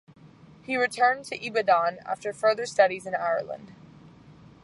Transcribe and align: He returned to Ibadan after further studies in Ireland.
He 0.63 0.77
returned 0.77 1.25
to 1.25 1.37
Ibadan 1.45 1.99
after 2.07 2.33
further 2.33 2.65
studies 2.65 3.05
in 3.05 3.13
Ireland. 3.13 3.75